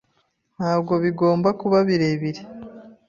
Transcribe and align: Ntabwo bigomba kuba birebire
Ntabwo 0.57 0.93
bigomba 1.03 1.49
kuba 1.61 1.77
birebire 1.87 2.41